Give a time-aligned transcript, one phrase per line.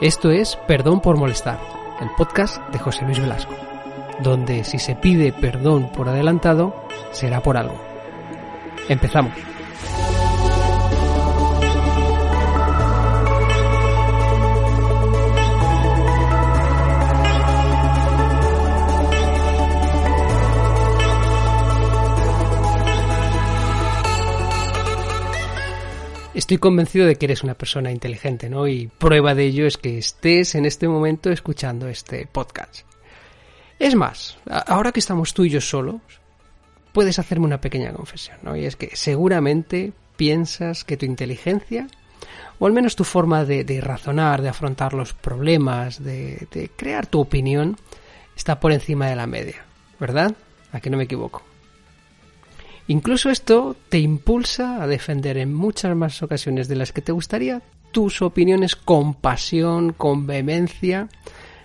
[0.00, 1.58] Esto es Perdón por molestar,
[2.02, 3.54] el podcast de José Luis Velasco,
[4.20, 6.74] donde si se pide perdón por adelantado,
[7.12, 7.80] será por algo.
[8.90, 9.32] Empezamos.
[26.46, 28.68] Estoy convencido de que eres una persona inteligente, ¿no?
[28.68, 32.86] Y prueba de ello es que estés en este momento escuchando este podcast.
[33.80, 36.00] Es más, ahora que estamos tú y yo solos,
[36.92, 38.54] puedes hacerme una pequeña confesión, ¿no?
[38.54, 41.88] Y es que seguramente piensas que tu inteligencia,
[42.60, 47.18] o al menos tu forma de, razonar, de afrontar los problemas, de, de crear tu
[47.18, 47.76] opinión,
[48.36, 49.64] está por encima de la media,
[49.98, 50.36] ¿verdad?
[50.70, 51.42] A que no me equivoco.
[52.88, 57.62] Incluso esto te impulsa a defender en muchas más ocasiones de las que te gustaría
[57.90, 61.08] tus opiniones con pasión, con vehemencia,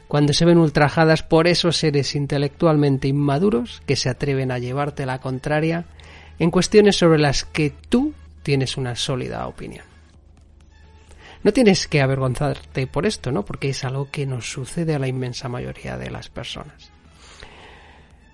[0.07, 5.19] cuando se ven ultrajadas por esos seres intelectualmente inmaduros que se atreven a llevarte la
[5.19, 5.85] contraria
[6.39, 9.85] en cuestiones sobre las que tú tienes una sólida opinión.
[11.43, 13.45] No tienes que avergonzarte por esto, ¿no?
[13.45, 16.91] Porque es algo que nos sucede a la inmensa mayoría de las personas.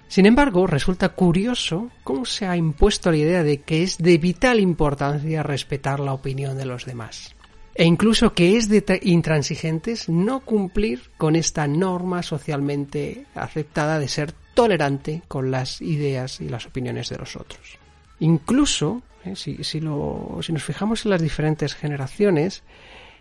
[0.08, 4.60] Sin embargo, resulta curioso cómo se ha impuesto la idea de que es de vital
[4.60, 7.36] importancia respetar la opinión de los demás.
[7.76, 14.32] E incluso que es de intransigentes no cumplir con esta norma socialmente aceptada de ser
[14.56, 17.78] tolerante con las ideas y las opiniones de los otros.
[18.20, 22.64] Incluso, eh, si, si, si nos fijamos en las diferentes generaciones,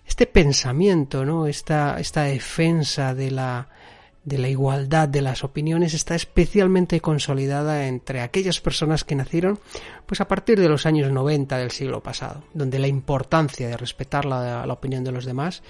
[0.07, 1.47] este pensamiento, ¿no?
[1.47, 3.69] esta, esta defensa de la,
[4.27, 9.61] de la igualdad de las opiniones está especialmente consolidada entre aquellas personas que nacieron
[10.05, 14.25] pues a partir de los años 90 del siglo pasado, donde la importancia de respetar
[14.25, 15.63] la, opinión de los demás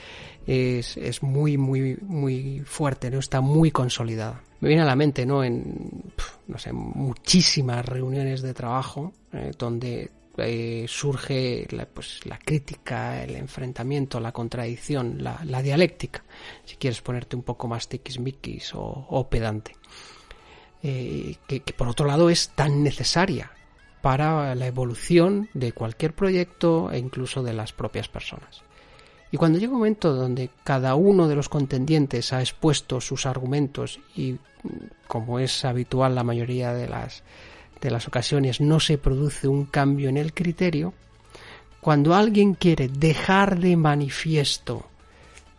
[0.47, 3.19] es, es, muy, muy, muy fuerte, ¿no?
[3.19, 4.43] Está muy consolidada.
[4.61, 5.45] Me viene a la mente, ¿no?
[5.45, 6.03] En,
[6.47, 13.37] no sé, muchísimas reuniones de trabajo eh, donde eh, surge la, pues, la crítica, el
[13.37, 16.25] enfrentamiento, la contradicción, la, dialéctica,
[16.65, 19.77] si quieres ponerte un poco más tiquismiquis o, o pedante,
[20.83, 23.53] eh, que, que por otro lado es tan necesaria
[24.03, 28.63] para la evolución de cualquier proyecto e incluso de las propias personas.
[29.33, 33.99] Y cuando llega un momento donde cada uno de los contendientes ha expuesto sus argumentos
[34.15, 34.37] y,
[35.09, 37.23] como es habitual la mayoría de las
[37.81, 40.95] de las ocasiones no se produce un cambio en el criterio,
[41.81, 44.87] cuando alguien quiere dejar de manifiesto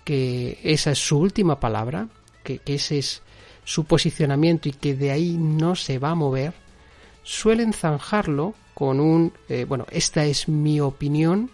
[0.03, 2.07] que esa es su última palabra,
[2.43, 3.21] que, ese es
[3.63, 6.53] su posicionamiento y que de ahí no se va a mover,
[7.23, 11.51] suelen zanjarlo con un, eh, bueno, esta es mi opinión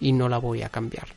[0.00, 1.08] y no la voy a cambiar.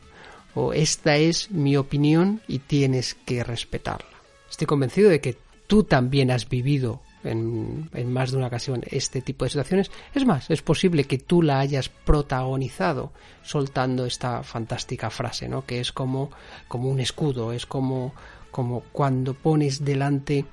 [0.54, 4.06] O esta es mi opinión y tienes que respetarla.
[4.50, 9.44] Estoy convencido de que tú también has vivido en, más de una ocasión este tipo
[9.44, 9.90] de situaciones.
[10.14, 13.12] Es más, es posible que tú la hayas protagonizado
[13.42, 15.64] soltando esta fantástica frase, ¿no?
[15.64, 16.30] Que es como,
[16.68, 18.14] como un escudo, es como,
[18.50, 20.44] como cuando pones delante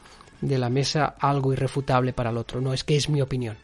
[0.42, 2.62] de la mesa algo irrefutable para el otro.
[2.62, 3.58] No, es que es mi opinión.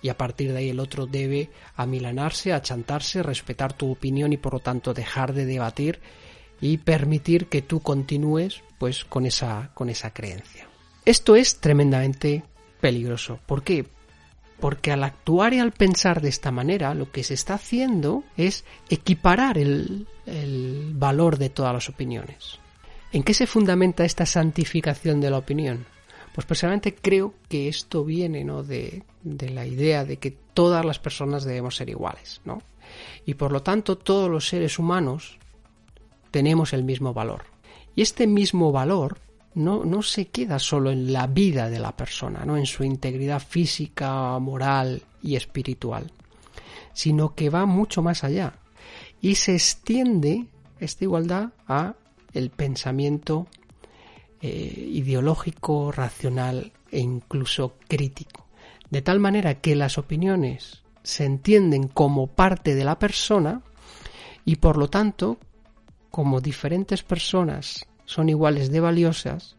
[0.00, 4.52] Y a partir de ahí el otro debe amilanarse, achantarse, respetar tu opinión y por
[4.54, 5.98] lo tanto dejar de debatir
[6.60, 10.67] y permitir que tú continúes pues con esa, con esa creencia.
[11.08, 12.44] Esto es tremendamente
[12.82, 13.40] peligroso.
[13.46, 13.86] ¿Por qué?
[14.60, 18.66] Porque al actuar y al pensar de esta manera, lo que se está haciendo es
[18.90, 20.06] equiparar el,
[20.92, 22.58] valor de todas las opiniones.
[23.10, 25.86] ¿En qué se fundamenta esta santificación de la opinión?
[26.34, 31.42] Pues personalmente creo que esto viene de, de, la idea de que todas las personas
[31.42, 32.60] debemos ser iguales, ¿no?
[33.24, 35.38] Y por lo tanto todos los seres humanos
[36.30, 37.44] tenemos el mismo valor.
[37.96, 39.16] Y este mismo valor
[39.54, 42.56] no, no se queda solo en la vida de la persona, ¿no?
[42.56, 46.10] en su integridad física, moral y espiritual,
[46.92, 48.54] sino que va mucho más allá
[49.20, 50.46] y se extiende
[50.78, 51.94] esta igualdad a
[52.32, 53.46] el pensamiento
[54.40, 58.46] eh, ideológico, racional e incluso crítico.
[58.90, 63.62] De tal manera que las opiniones se entienden como parte de la persona
[64.44, 65.38] y por lo tanto,
[66.10, 69.58] como diferentes personas son iguales de valiosas,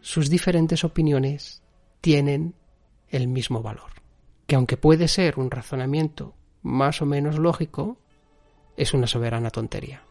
[0.00, 1.60] sus diferentes opiniones
[2.00, 2.54] tienen
[3.08, 3.90] el mismo valor.
[4.46, 7.98] Que aunque puede ser un razonamiento más o menos lógico,
[8.76, 10.04] es una soberana tontería.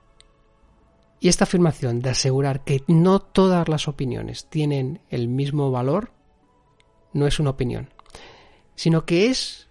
[1.22, 6.12] Y esta afirmación de asegurar que no todas las opiniones tienen el mismo valor
[7.14, 7.94] no es una opinión,
[8.76, 9.70] sino que es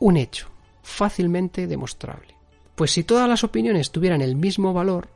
[0.00, 0.48] un hecho
[0.82, 2.36] fácilmente demostrable.
[2.74, 5.08] Pues si todas las opiniones tuvieran el mismo valor,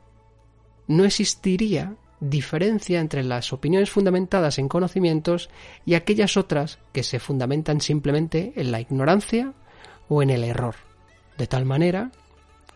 [0.87, 5.49] no existiría diferencia entre las opiniones fundamentadas en conocimientos
[5.85, 9.53] y aquellas otras que se fundamentan simplemente en la ignorancia
[10.07, 10.75] o en el error,
[11.37, 12.11] de tal manera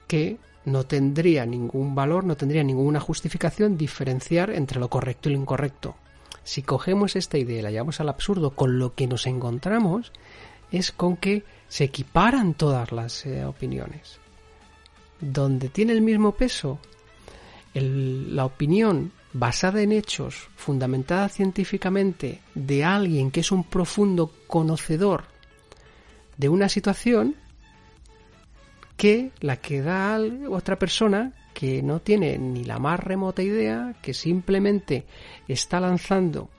[0.07, 5.39] que no tendría ningún valor, no tendría ninguna justificación diferenciar entre lo correcto y lo
[5.39, 5.95] incorrecto.
[6.43, 10.11] Si cogemos esta idea y la llevamos al absurdo, con lo que nos encontramos
[10.71, 14.19] es con que se equiparan todas las eh, opiniones.
[15.21, 16.79] Donde tiene el mismo peso
[17.73, 25.25] la opinión basada en hechos, fundamentada científicamente, de alguien que es un profundo conocedor
[26.37, 27.35] de una situación,
[28.97, 30.19] que la que da
[30.49, 35.05] otra persona que no tiene ni la más remota idea, que simplemente
[35.47, 36.49] está lanzando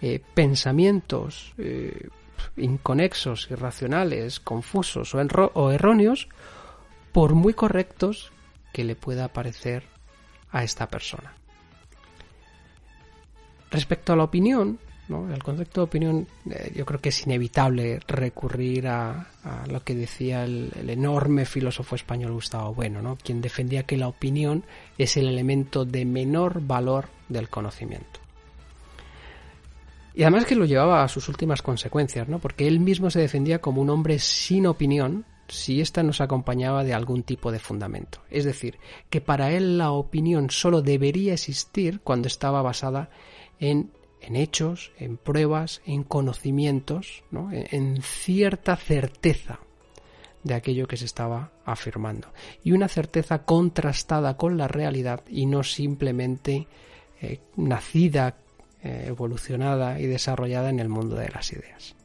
[0.00, 2.08] eh, pensamientos eh,
[2.56, 6.28] inconexos, irracionales, confusos o erróneos,
[7.12, 8.30] por muy correctos
[8.72, 9.95] que le pueda parecer
[10.56, 11.34] a esta persona.
[13.70, 18.88] Respecto a la opinión, el concepto de opinión, eh, yo creo que es inevitable recurrir
[18.88, 19.28] a,
[19.68, 23.16] lo que decía el, enorme filósofo español Gustavo Bueno, ¿no?
[23.22, 24.64] quien defendía que la opinión
[24.96, 28.20] es el elemento de menor valor del conocimiento.
[30.14, 32.38] Y además que lo llevaba a sus últimas consecuencias, ¿no?
[32.38, 36.94] porque él mismo se defendía como un hombre sin opinión si ésta nos acompañaba de
[36.94, 38.20] algún tipo de fundamento.
[38.30, 38.78] Es decir,
[39.10, 43.10] que para él la opinión solo debería existir cuando estaba basada
[43.58, 43.90] en
[44.20, 49.60] en hechos, en pruebas, en conocimientos, en, cierta certeza
[50.42, 52.32] de aquello que se estaba afirmando.
[52.62, 56.66] Y una certeza contrastada con la realidad y no simplemente
[57.20, 58.36] eh, nacida,
[58.82, 61.95] eh, evolucionada y desarrollada en el mundo de las ideas.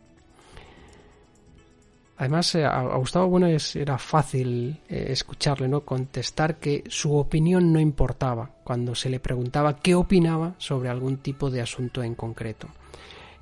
[2.21, 5.81] Además, eh, a Gustavo Bueno era fácil eh, escucharle, ¿no?
[5.81, 11.49] Contestar que su opinión no importaba cuando se le preguntaba qué opinaba sobre algún tipo
[11.49, 12.67] de asunto en concreto.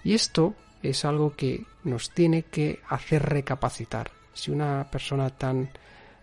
[0.02, 4.12] Y esto es algo que nos tiene que hacer recapacitar.
[4.32, 5.70] Si una persona tan,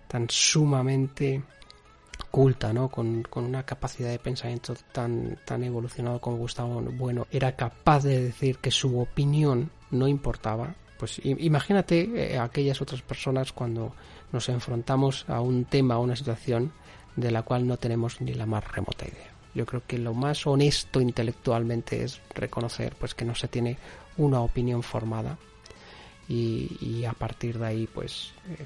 [0.09, 1.43] tan sumamente
[2.31, 2.89] culta, ¿no?
[2.89, 8.19] Con, con, una capacidad de pensamiento tan, tan evolucionado como Gustavo Bueno, era capaz de
[8.19, 13.95] decir que su opinión no importaba, pues imagínate eh, aquellas otras personas cuando
[14.33, 16.73] nos enfrentamos a un tema, a una situación
[17.17, 19.33] de la cual no tenemos ni la más remota idea.
[19.55, 23.79] Yo creo que lo más honesto intelectualmente es reconocer pues que no se tiene
[24.19, 25.39] una opinión formada
[26.29, 28.65] y, a partir de ahí pues eh,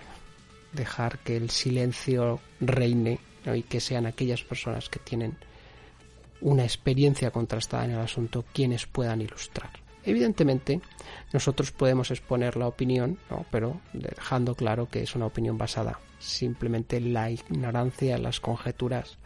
[0.72, 3.20] dejar que el silencio reine
[3.54, 5.36] y que sean aquellas personas que tienen
[6.40, 9.70] una experiencia contrastada en el asunto quienes puedan ilustrar.
[10.04, 10.80] Evidentemente,
[11.32, 13.18] nosotros podemos exponer la opinión,
[13.50, 19.18] pero dejando claro que es una opinión basada simplemente en la ignorancia, en las conjeturas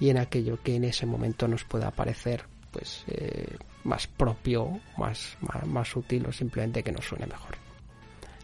[0.00, 5.36] y en aquello que en ese momento nos pueda parecer pues eh, más propio, más,
[5.66, 7.56] más, útil o simplemente que nos suene mejor.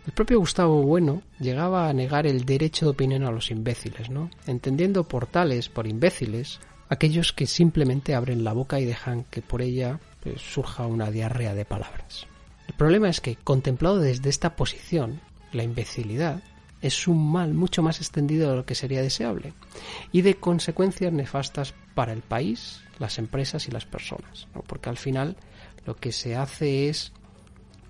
[0.07, 4.31] El propio Gustavo Bueno llegaba a negar el derecho de opinión a los imbéciles, ¿no?
[4.47, 9.63] entendiendo por tales, por imbéciles, aquellos que simplemente abren la boca y dejan que por
[9.63, 9.99] ella
[10.37, 12.27] surja una diarrea de palabras.
[12.67, 15.21] El problema es que, contemplado desde esta posición,
[15.53, 16.43] la imbecilidad
[16.81, 19.53] es un mal mucho más extendido de lo que sería deseable
[20.13, 25.37] y de consecuencias nefastas para el país, las empresas y las personas, porque al final
[25.87, 27.13] lo que se hace es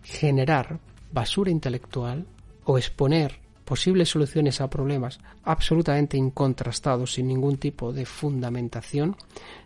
[0.03, 0.81] generar
[1.13, 2.27] basura intelectual
[2.65, 9.17] o exponer posibles soluciones a problemas absolutamente incontrastados sin ningún tipo de fundamentación,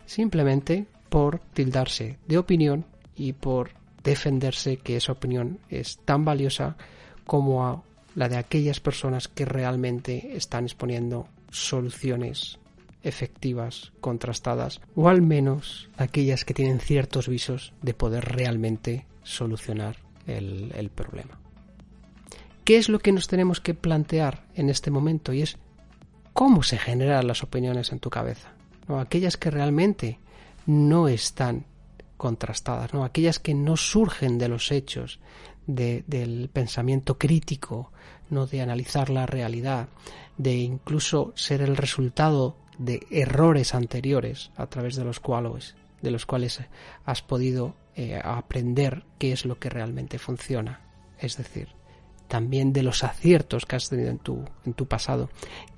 [0.05, 3.69] simplemente por tildarse de opinión y por
[4.03, 6.75] defenderse que esa opinión es tan valiosa
[7.23, 7.83] como
[8.15, 12.57] la de aquellas personas que realmente están exponiendo soluciones
[13.03, 20.89] efectivas, contrastadas, o al menos aquellas que tienen ciertos visos de poder realmente solucionar el,
[20.95, 21.39] problema.
[22.63, 25.31] ¿Qué es lo que nos tenemos que plantear en este momento?
[25.31, 25.59] Y es
[26.33, 28.51] cómo se generan las opiniones en tu cabeza.
[28.87, 28.99] ¿no?
[28.99, 30.17] Aquellas que realmente
[30.65, 31.65] no están
[32.17, 33.03] contrastadas, ¿no?
[33.03, 35.19] aquellas que no surgen de los hechos,
[35.67, 37.91] del pensamiento crítico,
[38.29, 39.89] no de analizar la realidad,
[40.37, 46.25] de incluso ser el resultado de errores anteriores a través de los cuales, de los
[46.25, 46.61] cuales
[47.05, 50.81] has podido eh, aprender qué es lo que realmente funciona.
[51.19, 51.69] Es decir,
[52.27, 55.29] también de los aciertos que has tenido en tu, en tu pasado,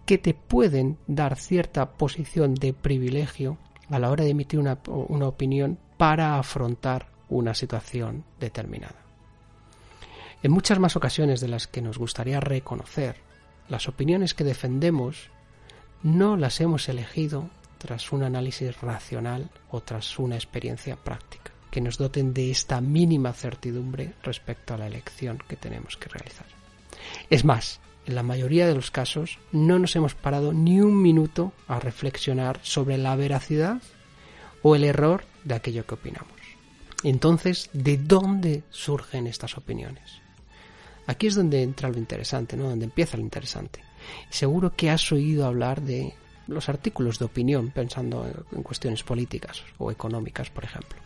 [0.06, 3.58] que te pueden dar cierta posición de privilegio
[3.90, 9.06] a la hora de emitir una, una opinión para afrontar una situación determinada.
[10.44, 13.18] En muchas más ocasiones de las que nos gustaría reconocer,
[13.68, 15.32] las opiniones que defendemos
[16.04, 17.50] no las hemos elegido
[17.80, 23.34] tras un análisis racional o tras una experiencia práctica, que nos doten de esta mínima
[23.34, 26.46] certidumbre respecto a la elección que tenemos que realizar.
[27.30, 31.54] Es más, en la mayoría de los casos no nos hemos parado ni un minuto
[31.68, 33.82] a reflexionar sobre la veracidad
[34.62, 36.32] o el error de aquello que opinamos.
[37.04, 40.22] Entonces, ¿de dónde surgen estas opiniones?
[41.08, 42.70] Aquí es donde entra lo interesante, ¿no?
[42.70, 43.84] Donde empieza lo interesante.
[44.30, 46.14] Seguro que has oído hablar de
[46.48, 51.00] los artículos de opinión, pensando en cuestiones políticas o económicas, por ejemplo,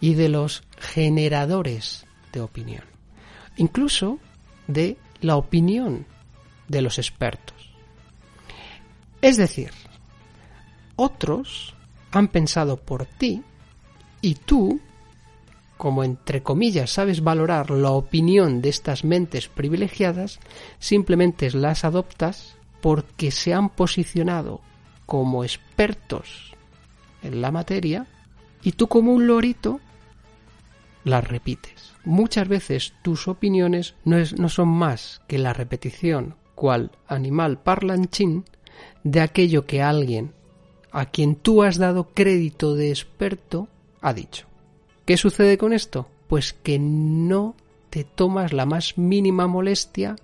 [0.00, 2.84] y de los generadores de opinión,
[3.56, 4.18] incluso
[4.66, 6.06] de la opinión
[6.68, 7.56] de los expertos.
[9.20, 9.70] Es decir,
[10.96, 11.74] otros
[12.10, 13.42] han pensado por ti
[14.20, 14.80] y tú
[15.78, 20.40] como entre comillas sabes valorar la opinión de estas mentes privilegiadas,
[20.80, 24.60] simplemente las adoptas porque se han posicionado
[25.06, 26.52] como expertos
[27.22, 28.06] en la materia
[28.62, 29.80] y tú como un lorito
[31.04, 31.94] las repites.
[32.08, 38.46] Muchas veces tus opiniones no, son más que la repetición, cual animal parlanchín,
[39.04, 40.32] de aquello que alguien
[40.90, 43.68] a quien tú has dado crédito de experto
[44.00, 44.46] ha dicho.
[45.04, 46.08] ¿Qué sucede con esto?
[46.28, 47.54] Pues que no
[47.90, 50.16] te tomas la más mínima molestia,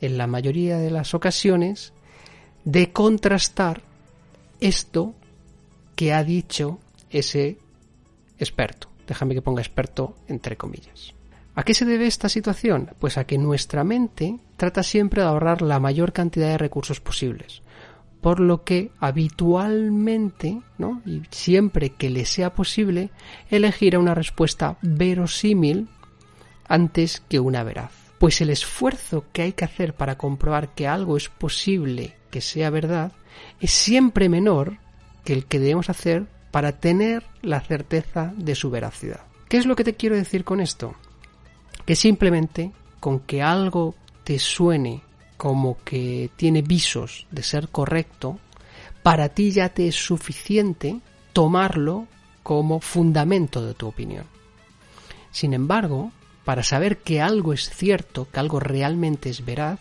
[0.00, 1.94] en la mayoría de las ocasiones,
[2.64, 3.82] de contrastar
[4.60, 5.14] esto
[5.96, 6.78] que ha dicho
[7.10, 7.58] ese
[8.38, 8.87] experto.
[9.08, 11.14] Déjame que ponga experto entre comillas.
[11.56, 12.90] ¿A qué se debe esta situación?
[13.00, 17.62] Pues a que nuestra mente trata siempre de ahorrar la mayor cantidad de recursos posibles
[18.20, 21.02] por lo que habitualmente, ¿no?
[21.06, 23.10] y siempre que le sea posible,
[23.50, 25.88] elegirá una respuesta verosímil
[26.66, 27.92] antes que una veraz.
[28.18, 32.70] Pues el esfuerzo que hay que hacer para comprobar que algo es posible que sea
[32.70, 33.12] verdad
[33.60, 34.78] es siempre menor
[35.24, 39.20] que el que debemos hacer para tener la certeza de su veracidad.
[39.48, 40.94] ¿Qué es lo que te quiero decir con esto?
[41.84, 45.02] Que simplemente con que algo te suene
[45.36, 48.38] como que tiene visos de ser correcto,
[49.02, 51.00] para ti ya te es suficiente
[51.32, 52.06] tomarlo
[52.42, 54.26] como fundamento de tu opinión.
[55.30, 56.12] Sin embargo,
[56.44, 59.80] para saber que algo es cierto, que algo realmente es veraz,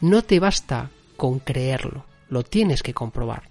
[0.00, 3.44] no te basta con creerlo, lo tienes que comprobar.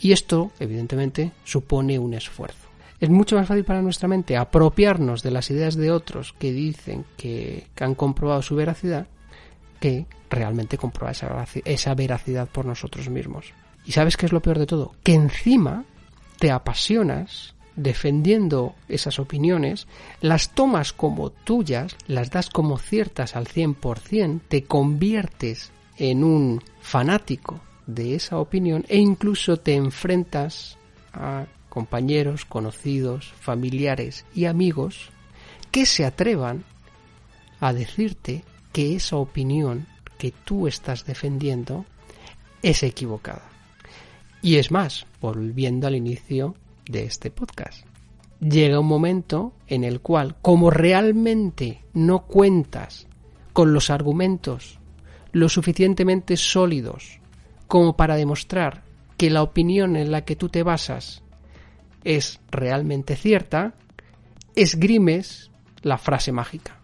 [0.00, 2.72] Y esto, evidentemente, supone un esfuerzo.
[3.02, 7.04] Es mucho más fácil para nuestra mente apropiarnos de las ideas de otros que dicen
[7.16, 9.08] que, han comprobado su veracidad
[9.80, 11.16] que realmente comprobar
[11.64, 13.54] esa, veracidad por nosotros mismos.
[13.84, 14.94] ¿Y sabes qué es lo peor de todo?
[15.02, 15.84] Que encima
[16.38, 19.88] te apasionas defendiendo esas opiniones,
[20.20, 27.60] las tomas como tuyas, las das como ciertas al 100%, te conviertes en un fanático
[27.94, 30.78] de esa opinión e incluso te enfrentas
[31.12, 35.10] a compañeros, conocidos, familiares y amigos
[35.70, 36.64] que se atrevan
[37.60, 39.86] a decirte que esa opinión
[40.18, 41.86] que tú estás defendiendo
[42.62, 43.48] es equivocada.
[44.42, 47.86] Y es más, volviendo al inicio de este podcast,
[48.40, 53.06] llega un momento en el cual, como realmente no cuentas
[53.52, 54.78] con los argumentos
[55.32, 57.21] lo suficientemente sólidos
[57.72, 58.82] como para demostrar
[59.16, 61.22] que la opinión en la que tú te basas
[62.04, 63.72] es realmente cierta,
[64.54, 65.50] esgrimes
[65.80, 66.78] la frase mágica.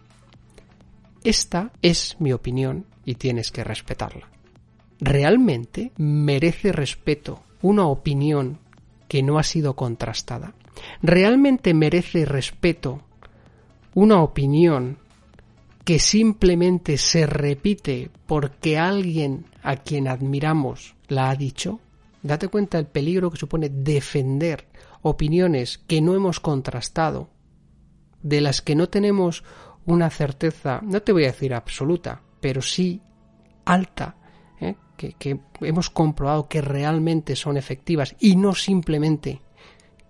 [1.23, 4.31] Esta es mi opinión y tienes que respetarla.
[4.99, 8.59] ¿Realmente merece respeto una opinión
[9.09, 10.55] que no ha sido contrastada?
[11.03, 13.03] ¿Realmente merece respeto
[13.93, 14.97] una opinión
[15.89, 21.81] que simplemente se repite porque alguien a quien admiramos la ha dicho?
[22.23, 24.69] Date cuenta del peligro que supone defender
[25.01, 27.31] opiniones que no hemos contrastado,
[28.23, 29.45] de las que no tenemos
[29.87, 33.01] una certeza, no te voy a decir absoluta, pero sí
[33.65, 34.17] alta,
[34.61, 34.75] ¿eh?
[34.99, 39.41] que hemos comprobado que realmente son efectivas y no simplemente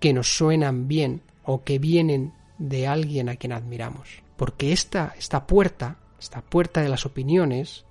[0.01, 4.27] que nos suenan bien o que vienen de alguien a quien admiramos.
[4.39, 7.85] Porque esta, esta puerta, esta puerta de las opiniones,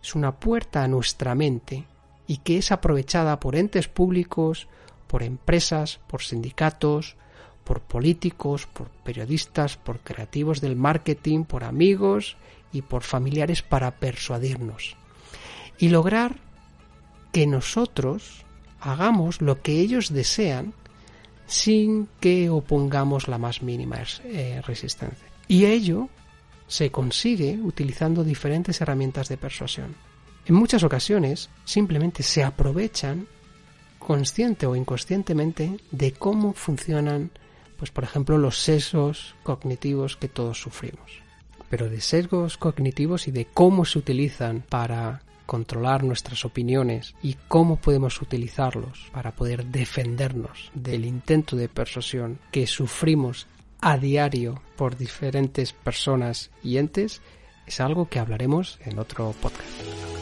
[0.00, 1.86] es una puerta a nuestra mente
[2.26, 4.68] y que es aprovechada por entes públicos,
[5.08, 7.16] por empresas, por sindicatos,
[7.64, 12.36] por políticos, por periodistas, por creativos del marketing, por amigos
[12.70, 14.96] y por familiares para persuadirnos
[15.78, 16.36] y lograr
[17.32, 18.44] que nosotros
[18.78, 20.74] hagamos lo que ellos desean
[21.46, 25.31] sin que opongamos la más mínima eh, resistencia.
[25.48, 26.08] Y ello
[26.66, 29.94] se consigue utilizando diferentes herramientas de persuasión.
[30.46, 33.26] En muchas ocasiones simplemente se aprovechan
[33.98, 37.30] consciente o inconscientemente de cómo funcionan,
[37.78, 41.20] pues por ejemplo, los sesgos cognitivos que todos sufrimos.
[41.70, 47.76] Pero de sesgos cognitivos y de cómo se utilizan para controlar nuestras opiniones y cómo
[47.76, 53.46] podemos utilizarlos para poder defendernos del intento de persuasión que sufrimos
[53.82, 57.20] a diario por diferentes personas y entes
[57.66, 60.21] es algo que hablaremos en otro podcast.